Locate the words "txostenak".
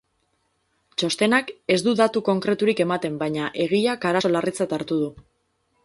1.01-1.51